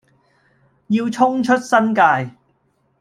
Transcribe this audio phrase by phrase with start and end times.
[0.87, 2.31] 要衝出新界